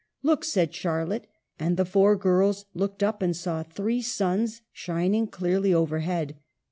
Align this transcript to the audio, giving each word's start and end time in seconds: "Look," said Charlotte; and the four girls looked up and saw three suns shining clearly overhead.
"Look," 0.23 0.43
said 0.43 0.73
Charlotte; 0.73 1.27
and 1.59 1.77
the 1.77 1.85
four 1.85 2.15
girls 2.15 2.65
looked 2.73 3.03
up 3.03 3.21
and 3.21 3.35
saw 3.35 3.61
three 3.61 4.01
suns 4.01 4.63
shining 4.73 5.27
clearly 5.27 5.75
overhead. 5.75 6.37